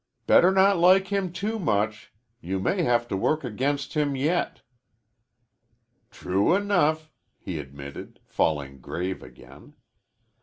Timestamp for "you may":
2.39-2.81